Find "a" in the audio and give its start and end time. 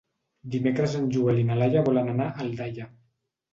2.33-2.35